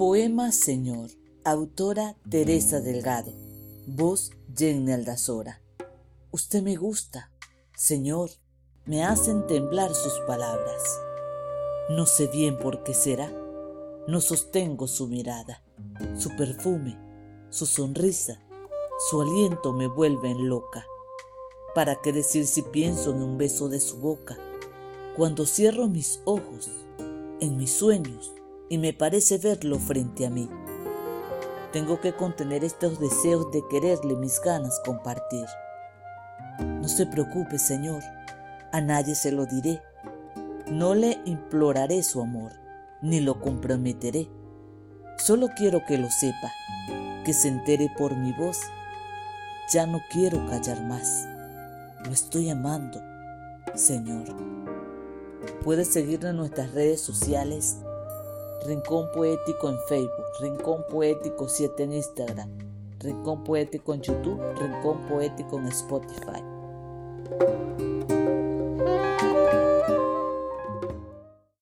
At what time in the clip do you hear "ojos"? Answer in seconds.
26.24-26.70